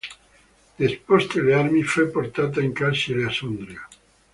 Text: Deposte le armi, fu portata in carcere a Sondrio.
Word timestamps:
Deposte 0.79 1.39
le 1.43 1.53
armi, 1.53 1.83
fu 1.83 2.09
portata 2.09 2.59
in 2.59 2.73
carcere 2.73 3.25
a 3.25 3.29
Sondrio. 3.29 3.87